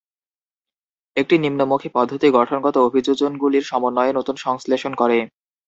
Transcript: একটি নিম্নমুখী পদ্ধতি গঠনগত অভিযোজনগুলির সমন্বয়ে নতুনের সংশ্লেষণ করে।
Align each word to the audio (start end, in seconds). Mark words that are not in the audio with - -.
একটি 1.17 1.35
নিম্নমুখী 1.37 1.89
পদ্ধতি 1.93 2.27
গঠনগত 2.31 2.75
অভিযোজনগুলির 2.79 3.63
সমন্বয়ে 3.63 4.11
নতুনের 4.13 4.43
সংশ্লেষণ 4.43 4.93
করে। 4.95 5.17